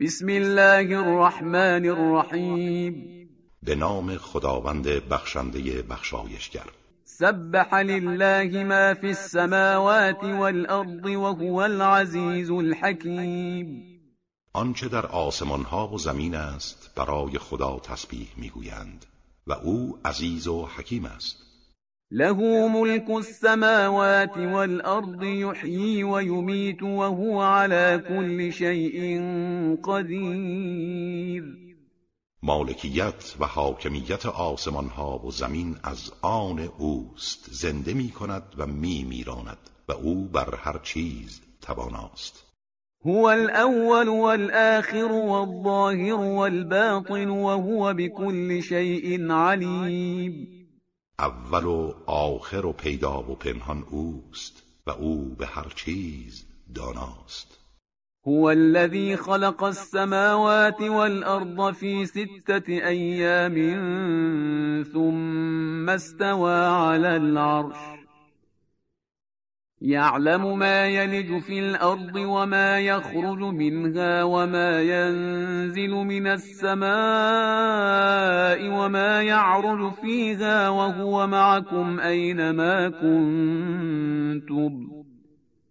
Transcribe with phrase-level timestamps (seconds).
[0.00, 3.08] بسم الله الرحمن الرحیم
[3.62, 6.66] به نام خداوند بخشنده بخشایشگر
[7.04, 13.82] سبح لله ما فی السماوات والارض وهو العزیز الحکیم
[14.52, 19.06] آنچه در آسمان ها و زمین است برای خدا تسبیح میگویند
[19.46, 21.36] و او عزیز و حکیم است
[22.10, 29.00] له ملك السماوات والأرض يحيي ويميت وهو على كل شيء
[29.82, 31.44] قدیر
[32.42, 39.04] مالکیت و حاکمیت آسمان ها و زمین از آن اوست زنده می کند و می
[39.04, 42.44] میراند و او بر هر چیز تواناست
[43.04, 50.55] هو الاول والآخر والظاهر والباطن وهو بكل شيء علیم
[51.20, 57.58] اول و آخر و پیدا و پنهان اوست و او به هر چیز داناست
[58.26, 63.54] هو الذي خلق السماوات والأرض في ستة أيام
[64.92, 67.95] ثم استوى على العرش
[69.82, 76.86] يعلم ما يلج في الأرض وما يخرج منها وما ينزل من السماء
[78.72, 84.88] وما يعرج فيها وهو معكم أينما كنتم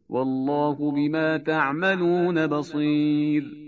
[0.09, 3.61] والله بما تعملون بصیر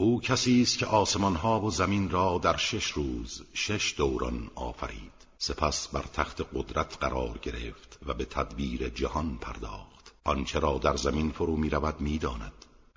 [0.00, 5.88] او کسی است که آسمانها و زمین را در شش روز شش دوران آفرید سپس
[5.88, 11.56] بر تخت قدرت قرار گرفت و به تدبیر جهان پرداخت آنچه را در زمین فرو
[11.56, 12.52] می رود می داند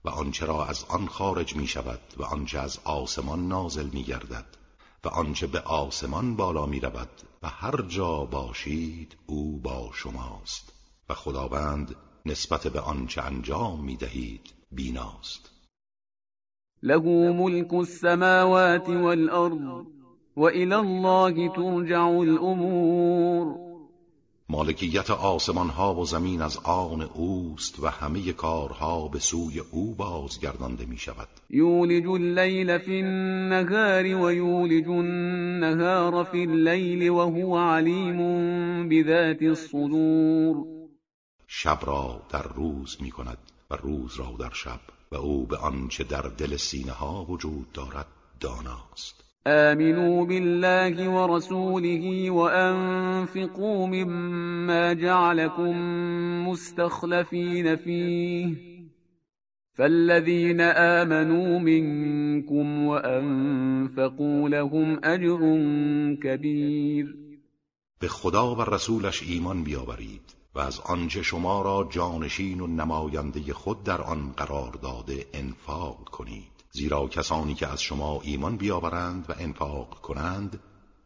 [0.05, 4.45] و آنچه را از آن خارج می شود و آنچه از آسمان نازل می گردد
[5.03, 7.09] و آنچه به آسمان بالا می رود
[7.43, 10.71] و هر جا باشید او با شماست
[11.09, 15.49] و خداوند نسبت به آنچه انجام می دهید بیناست
[16.83, 19.91] له ملک السماوات والارض
[20.37, 23.55] و الى الله ترجع الامور
[24.49, 30.85] مالکیت آسمان ها و زمین از آن اوست و همه کارها به سوی او بازگردانده
[30.85, 38.17] می شود یولج اللیل فی النهار و یولج النهار فی اللیل و هو علیم
[38.89, 40.65] بذات الصدور
[41.47, 43.37] شب را در روز می کند
[43.71, 44.79] و روز را در شب
[45.11, 48.07] و او به آنچه در دل سینه ها وجود دارد
[48.39, 55.75] داناست آمنوا بالله ورسوله وأنفقوا مما جعلكم
[56.49, 58.47] مستخلفین فيه
[59.73, 65.39] فالذین آمنوا منكم وأنفقوا لهم اجر
[66.23, 67.15] كبير
[68.01, 70.21] به خدا و رسولش ایمان بیاورید
[70.55, 76.60] و از آنچه شما را جانشین و نماینده خود در آن قرار داده انفاق کنید
[76.73, 80.59] زیرا کسانی که از شما ایمان بیاورند و انفاق کنند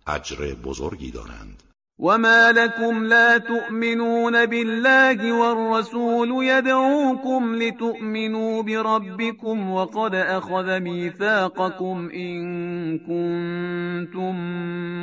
[0.08, 1.64] اجر بزرگی دارند
[2.00, 14.36] وما لكم لا تؤمنون بالله والرسول يدعوكم لتؤمنوا بربكم وقد اخذ ميثاقكم این كنتم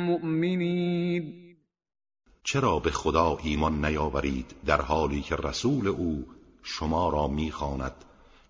[0.05, 1.33] مؤمنين
[2.43, 6.25] چرا به خدا ایمان نیاورید در حالی که رسول او
[6.63, 7.95] شما را میخواند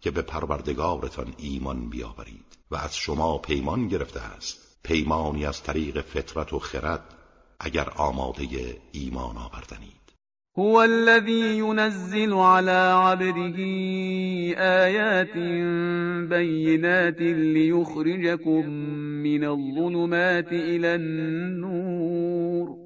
[0.04, 6.54] که به پروردگارتان ایمان بیاورید و از شما پیمان گرفته است پیمانی از طریق فطرت
[6.54, 7.02] و خرد
[7.60, 8.46] اگر آماده
[8.92, 10.04] ایمان آوردنید
[10.58, 13.58] هو الذي ينزل على عبده
[14.62, 15.38] آيات
[16.30, 17.22] بينات
[17.56, 18.70] ليخرجكم
[19.26, 22.78] من الظلمات إلى النور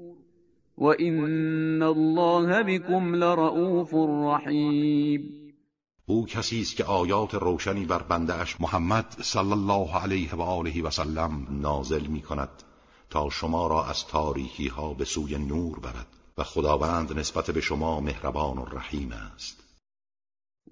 [0.78, 3.94] وإن الله بكم لرؤوف
[4.34, 5.37] رحيم
[6.10, 10.82] او کسی است که آیات روشنی بر بنده اش محمد صلی الله علیه و آله
[10.82, 12.48] و سلم نازل می کند
[13.10, 16.06] تا شما را از تاریکی ها به سوی نور برد
[16.38, 19.62] و خداوند نسبت به شما مهربان و رحیم است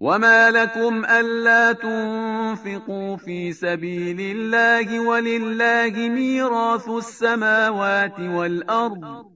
[0.01, 9.36] وما لكم ألا تنفقوا في سبيل الله ولله ميراث السماوات والأرض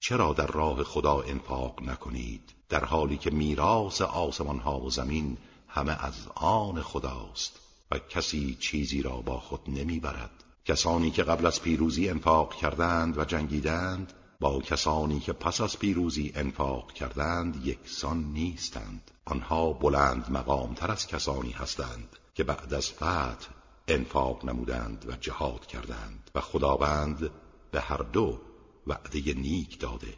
[0.00, 6.04] چرا در راه خدا انفاق نکنید در حالی که میراث آسمان ها و زمین همه
[6.04, 7.60] از آن خداست
[7.90, 10.30] و کسی چیزی را با خود نمیبرد
[10.64, 16.32] کسانی که قبل از پیروزی انفاق کردند و جنگیدند با کسانی که پس از پیروزی
[16.34, 23.48] انفاق کردند یکسان نیستند آنها بلند مقام تر از کسانی هستند که بعد از فتح
[23.88, 27.30] انفاق نمودند و جهاد کردند و خداوند
[27.70, 28.40] به هر دو
[28.88, 30.14] وعده نیک داده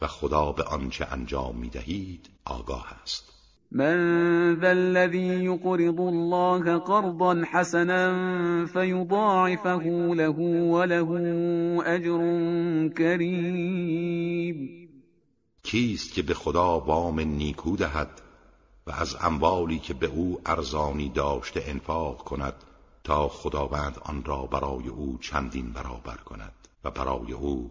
[0.00, 3.32] و خدا به آنچه انجام می دهید آگاه است
[3.72, 3.96] من
[4.60, 8.08] ذا الذي يقرض الله قرضا حسنا
[8.66, 9.82] فيضاعفه
[10.16, 10.28] له
[10.72, 11.10] وله
[11.86, 12.18] اجر
[12.88, 14.88] كريم
[15.62, 18.10] کیست که به خدا وام نیکو دهد
[18.86, 22.52] و از اموالی که به او ارزانی داشته انفاق کند
[23.04, 26.52] تا خداوند آن را برای او چندین برابر کند
[26.84, 27.70] و برای او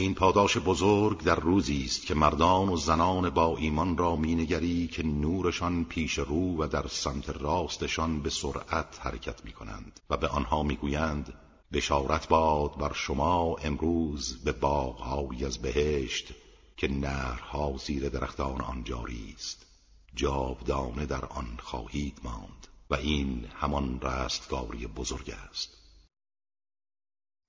[0.00, 5.02] این پاداش بزرگ در روزی است که مردان و زنان با ایمان را مینگری که
[5.02, 10.62] نورشان پیش رو و در سمت راستشان به سرعت حرکت می کنند و به آنها
[10.62, 11.34] میگویند
[11.72, 16.28] بشارت باد بر شما امروز به باغهایی از بهشت
[16.76, 19.66] که نهرها زیر درختان آن جاری است
[20.14, 25.79] جاودانه در آن خواهید ماند و این همان رستگاری بزرگ است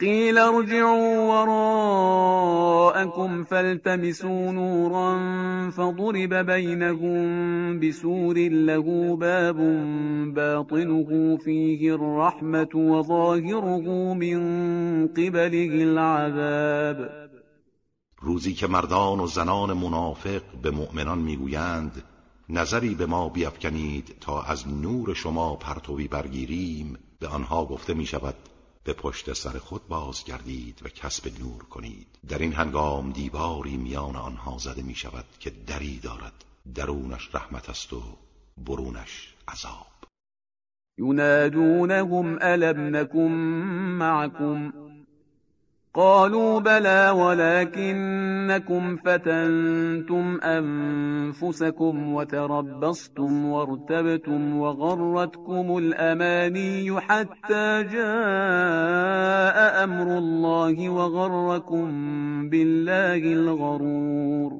[0.00, 5.12] قيل ارجعوا وراءكم فالتمسوا نورا
[5.70, 7.26] فضرب بينهم
[7.80, 9.56] بسور له باب
[10.34, 14.40] باطنه فيه الرحمة وظاهره من
[15.08, 17.10] قبله العذاب
[18.22, 22.02] روزی که مردان و زنان منافق به مؤمنان میگویند
[22.48, 28.34] نظری به ما بیفکنید تا از نور شما پرتوی برگیریم به آنها گفته می شود
[28.84, 34.58] به پشت سر خود بازگردید و کسب نور کنید در این هنگام دیواری میان آنها
[34.58, 36.32] زده می شود که دری دارد
[36.74, 38.02] درونش رحمت است و
[38.66, 39.86] برونش عذاب
[40.98, 43.28] ینادونهم الم نکم
[43.98, 44.72] معکم
[45.94, 61.88] قالوا بلى ولكنكم فتنتم انفسكم وتربصتم وارتبتم وغرتكم الاماني حتى جاء امر الله وغركم
[62.48, 64.52] بالله الغرور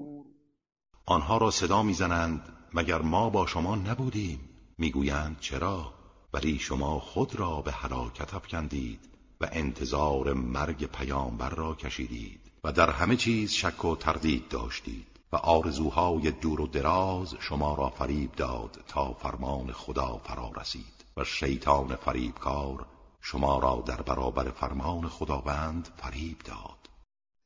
[1.10, 2.40] آنها را صدا میزنند
[2.74, 4.38] مگر ما با شما نبودیم
[4.78, 5.92] میگویند چرا
[6.34, 9.00] ولی شما خود را به هلاکت افکندید
[9.40, 15.36] و انتظار مرگ پیامبر را کشیدید و در همه چیز شک و تردید داشتید و
[15.36, 21.94] آرزوهای دور و دراز شما را فریب داد تا فرمان خدا فرا رسید و شیطان
[21.96, 22.86] فریبکار
[23.20, 26.90] شما را در برابر فرمان خداوند فریب داد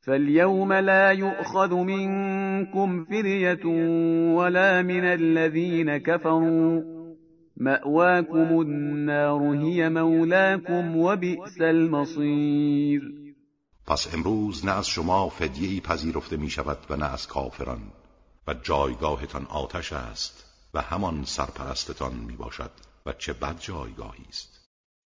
[0.01, 3.65] فاليوم لا يؤخذ منكم فرية
[4.39, 6.94] ولا من الذين كفروا
[7.57, 11.59] مأواكم النار هی مولاكم و بئس
[13.87, 17.81] پس امروز نه از شما فدیه پذیرفته می شود و نه از کافران
[18.49, 20.45] و جایگاهتان آتش است
[20.75, 22.71] و همان سرپرستتان می باشد
[23.07, 24.64] و چه بد جایگاهی است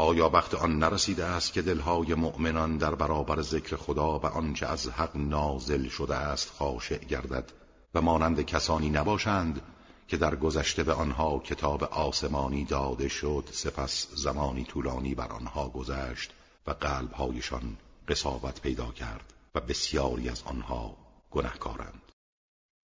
[0.00, 4.88] آیا وقت آن نرسیده است که دلهای مؤمنان در برابر ذکر خدا و آنچه از
[4.88, 7.44] حق نازل شده است خاشع گردد
[7.94, 9.60] و مانند کسانی نباشند
[10.08, 16.32] که در گذشته به آنها کتاب آسمانی داده شد سپس زمانی طولانی بر آنها گذشت
[16.66, 17.62] و قلبهایشان
[18.08, 20.96] قصابت پیدا کرد و بسیاری از آنها
[21.30, 22.02] گنهکارند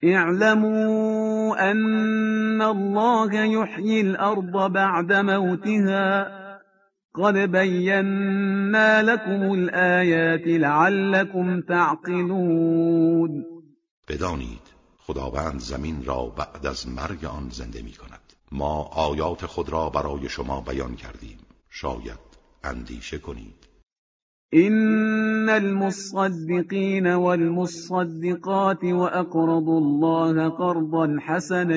[0.03, 6.44] اعلموا ان الله یحیی الارض بعد موتها
[7.19, 13.45] قد بينا لكم الآيات لعلكم تعقلون
[14.09, 14.61] بدانید
[14.99, 18.21] خداوند زمین را بعد از مرگ آن زنده می کند
[18.53, 21.39] ما آیات خود را برای شما بیان کردیم
[21.71, 22.19] شاید
[22.65, 23.69] اندیشه کنید
[24.55, 31.77] إن المصدقين والمصدقات وأقرضوا الله قرضا حسنا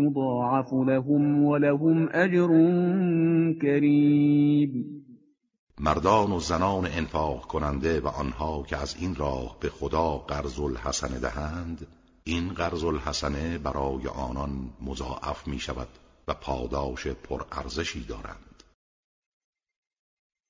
[0.00, 2.48] يضاعف لهم ولهم أجر
[3.62, 4.84] كريم
[5.78, 11.20] مردان و زنان انفاق کننده و آنها که از این راه به خدا قرض الحسن
[11.20, 11.86] دهند
[12.24, 14.50] این قرض الحسن برای آنان
[14.82, 15.88] مضاعف می شود
[16.28, 18.55] و پاداش پرارزشی دارند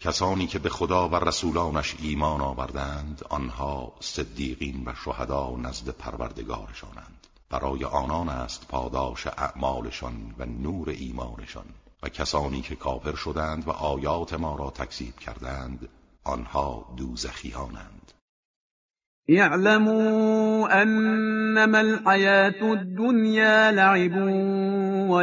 [0.00, 7.84] کسانی که به خدا و رسولانش ایمان آوردند آنها صدیقین و شهدا نزد پروردگارشانند برای
[7.84, 11.64] آنان است پاداش اعمالشان و نور ایمانشان
[12.02, 15.88] و کسانی که کافر شدند و آیات ما را تکذیب کردند
[16.24, 18.12] آنها دوزخیانند
[19.28, 24.16] اعلموا انما الحیات الدنیا لعب
[25.10, 25.22] و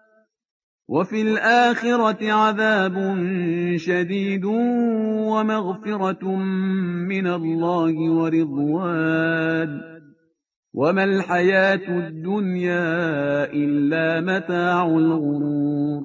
[0.91, 2.95] وفي الآخرة عذاب
[3.77, 4.45] شديد
[5.31, 6.23] ومغفرة
[7.07, 9.81] من الله ورضوان
[10.73, 12.89] وما الحياة الدنيا
[13.53, 16.03] إلا متاع الغرور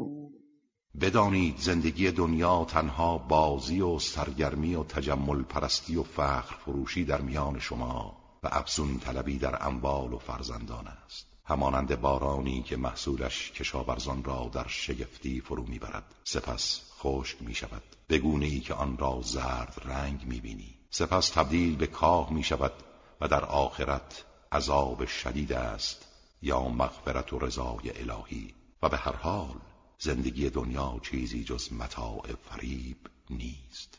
[1.01, 7.59] بدانید زندگی دنیا تنها بازی و سرگرمی و تجمل پرستی و فخر فروشی در میان
[7.59, 14.51] شما و افزون طلبی در اموال و فرزندان است همانند بارانی که محصولش کشاورزان را
[14.53, 20.25] در شگفتی فرو میبرد سپس خشک می شود بگونه ای که آن را زرد رنگ
[20.25, 22.73] می بینی سپس تبدیل به کاه می شود
[23.21, 26.07] و در آخرت عذاب شدید است
[26.43, 29.55] یا مغفرت و رضای الهی و به هر حال
[29.99, 32.97] زندگی دنیا چیزی جز متاع فریب
[33.31, 33.99] نیست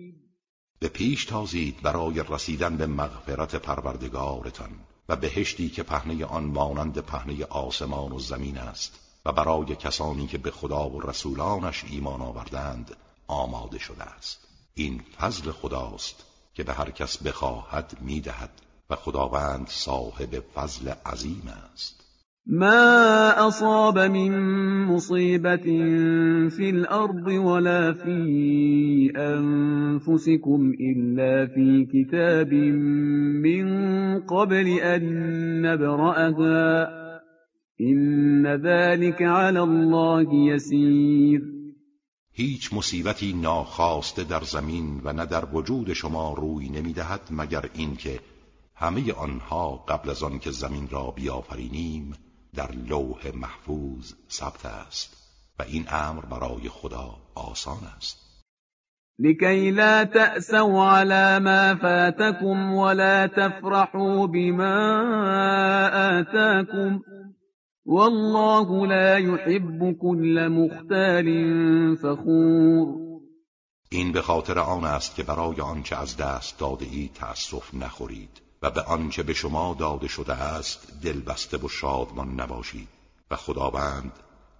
[0.81, 4.69] به پیش تازید برای رسیدن به مغفرت پروردگارتان
[5.09, 10.37] و بهشتی که پهنه آن مانند پهنه آسمان و زمین است و برای کسانی که
[10.37, 12.95] به خدا و رسولانش ایمان آوردند
[13.27, 14.39] آماده شده است
[14.73, 16.15] این فضل خداست
[16.53, 18.51] که به هر کس بخواهد میدهد
[18.89, 22.00] و خداوند صاحب فضل عظیم است
[22.47, 24.31] ما اصاب من
[24.85, 25.65] مصيبة
[26.49, 32.53] في الأرض ولا في انفسكم إلا في كتاب
[33.45, 33.67] من
[34.19, 35.03] قبل أن
[35.61, 36.89] نبرأها
[37.81, 41.41] إن ذلك على الله يسير
[42.33, 48.19] هیچ مصیبتی ناخواسته در زمین و نه در وجود شما روی نمیدهد مگر اینکه
[48.75, 52.13] همه آنها قبل از آن زمین را بیافرینیم
[52.55, 55.17] در لوح محفوظ ثبت است
[55.59, 58.21] و این امر برای خدا آسان است
[59.19, 64.77] لکی لا تأسوا علی ما فاتكم ولا تفرحوا بما
[66.17, 66.99] آتاكم
[67.85, 71.27] والله لا يحب كل مختال
[71.95, 72.87] فخور
[73.91, 78.71] این به خاطر آن است که برای آنچه از دست داده ای تأسف نخورید و
[78.71, 82.87] به آنچه به شما داده شده است دلبسته و شادمان نباشید
[83.31, 84.11] و خداوند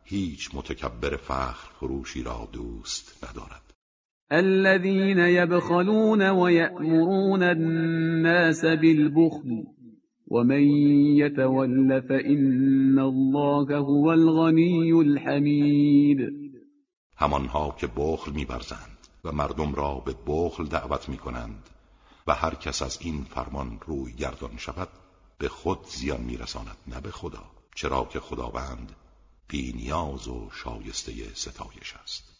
[0.03, 3.61] هیچ متکبر فخر فروشی را دوست ندارد
[4.31, 9.49] الذين يبخلون ويأمرون الناس بالبخل
[10.31, 10.61] ومن
[11.17, 16.19] يتول فإن الله هو الغني الحمید
[17.17, 21.63] همانها که بخل میبرزند و مردم را به بخل دعوت میکنند
[22.27, 24.87] و هر کس از این فرمان روی گردان شود
[25.37, 27.43] به خود زیان میرساند نه به خدا
[27.75, 28.91] چرا که خداوند
[29.49, 32.31] بینیاز و شایسته ستایش است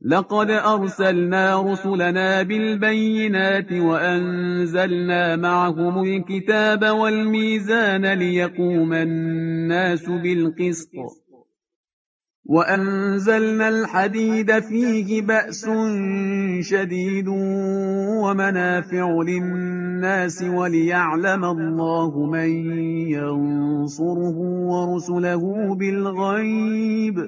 [0.00, 10.90] لقد ارسلنا رسلنا بالبينات وانزلنا معهم الكتاب والميزان ليقوم الناس بالقسط
[12.48, 15.64] وأنزلنا الحديد فيه بأس
[16.60, 17.26] شديد
[18.22, 22.48] ومنافع للناس وليعلم الله من
[23.08, 24.36] ينصره
[24.72, 27.18] ورسله بالغيب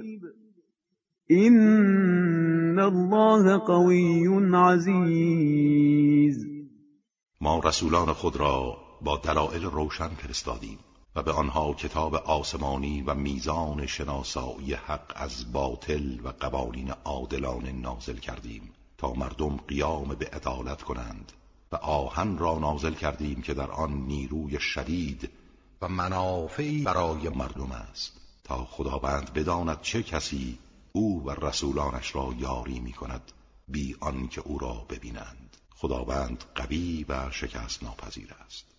[1.31, 6.47] إن الله قوي عزيز
[7.41, 10.79] ما رسولان خود را با دلائل روشن فرستادیم
[11.23, 18.71] به آنها کتاب آسمانی و میزان شناسایی حق از باطل و قوانین عادلانه نازل کردیم
[18.99, 21.33] تا مردم قیام به عدالت کنند
[21.73, 25.31] و آهن را نازل کردیم که در آن نیروی شدید
[25.83, 28.13] و منافعی برای مردم است
[28.45, 30.59] تا خداوند بداند چه کسی
[30.93, 33.23] او و رسولانش را یاری می کند
[33.69, 38.70] بی آنکه او را ببینند خداوند قوی و شکست ناپذیر است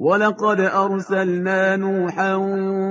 [0.00, 2.34] ولقد ارسلنا نوحا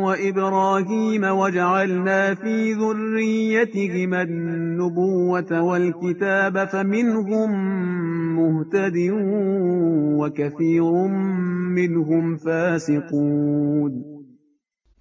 [0.05, 7.49] وابراهيم وجعلنا في ذريتهما النبوة والكتاب فمنهم
[8.35, 8.97] مهتد
[10.19, 10.91] وكثير
[11.77, 13.91] منهم فاسقون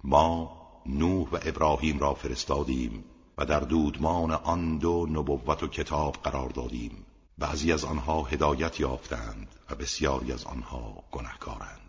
[0.03, 0.47] ما
[0.87, 3.03] نوح و ابراهیم را فرستادیم
[3.37, 6.91] و در دودمان آن دو نبوت و کتاب قرار دادیم
[7.37, 11.88] بعضی از آنها هدایت یافتند و بسیاری از آنها گناهکارند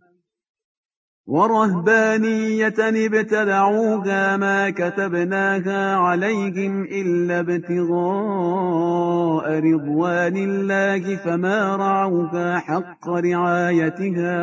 [1.31, 14.37] ورهبانية ابتدعوها ما كتبناها عليهم إلا ابتغاء رضوان الله فما رعوها حق رعايتها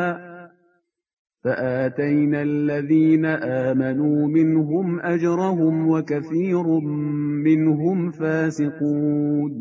[1.43, 3.25] فآتينا الذين
[3.69, 6.63] آمنوا منهم أجرهم وكثير
[7.47, 9.51] منهم فاسقون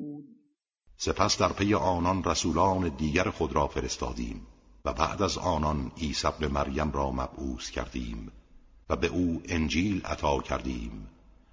[0.98, 4.36] سپس در پی آنان رسولان دیگر خود را فرستادیم
[4.84, 8.32] و بعد از آنان عیسی ابن مریم را مبعوث کردیم
[8.88, 11.06] و به او انجیل عطا کردیم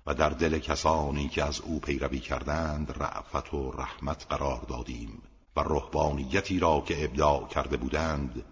[0.05, 5.21] و در دل کسانی که از او پیروی کردند رعفت و رحمت قرار دادیم
[5.55, 8.45] و رهبانیتی را که ابداع کرده بودند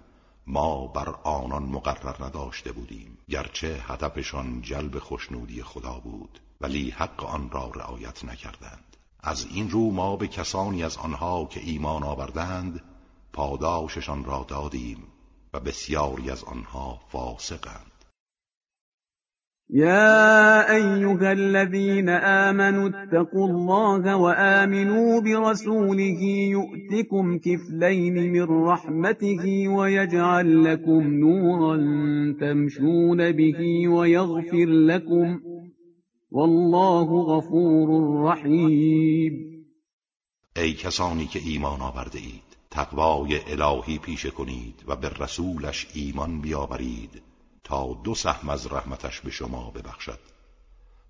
[0.47, 7.49] ما بر آنان مقرر نداشته بودیم گرچه هدفشان جلب خوشنودی خدا بود ولی حق آن
[7.51, 12.81] را رعایت نکردند از این رو ما به کسانی از آنها که ایمان آوردند
[13.33, 14.97] پاداششان را دادیم
[15.53, 17.89] و بسیاری از آنها فاسقند
[19.69, 26.03] يا أيها الذين آمنوا اتقوا الله وآمنوا برسوله
[26.53, 31.77] يؤتكم كفلين من رحمته ويجعل لكم نورا
[32.39, 35.39] تمشون به ويغفر لكم
[36.31, 37.87] والله غفور
[38.31, 39.33] رحیم
[40.55, 47.21] ای کسانی که ایمان آورده اید تقوای الهی پیشه کنید و به رسولش ایمان بیاورید
[47.63, 50.19] تا دو سهم از رحمتش به شما ببخشد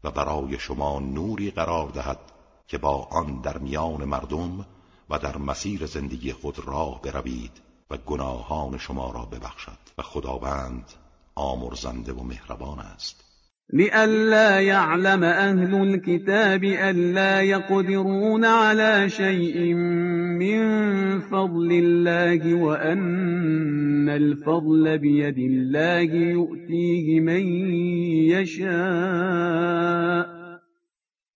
[0.03, 2.19] و برای شما نوری قرار دهد
[2.67, 4.65] که با آن در میان مردم
[5.09, 10.93] و در مسیر زندگی خود راه بروید و گناهان شما را ببخشد و خداوند
[11.35, 13.23] آمرزنده و مهربان است
[13.69, 19.73] لئلا يعلم أهل الكتاب ألا يقدرون على شيء
[20.39, 20.59] من
[21.19, 27.43] فضل الله وأن الفضل بيد الله يؤتيه من
[28.35, 30.27] يشاء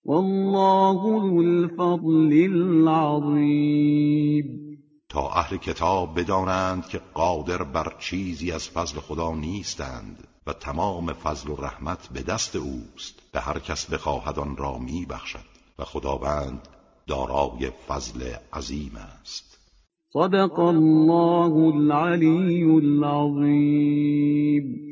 [0.04, 4.46] والله ذو الفضل العظيم
[5.10, 11.50] تا اهل کتاب بدانند که قادر بر چیزی از فضل خدا نیستند و تمام فضل
[11.50, 15.40] و رحمت به دست اوست به هر کس بخواهد آن را می بخشد
[15.80, 16.68] و خداوند
[17.08, 19.58] دارای فضل عظیم است
[20.14, 24.87] صدق الله العلی العظیم